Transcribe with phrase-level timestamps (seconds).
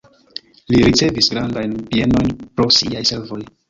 [0.75, 3.45] Li ricevis grandajn bienojn pro siaj servoj.